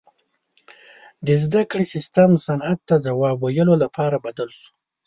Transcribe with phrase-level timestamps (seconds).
[1.25, 4.67] •د زدهکړې سیستم صنعت ته ځواب ویلو لپاره بدل شو.